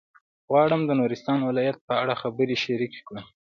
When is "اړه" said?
2.01-2.13